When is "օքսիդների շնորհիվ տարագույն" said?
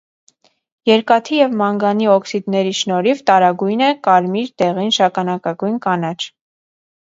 2.15-3.87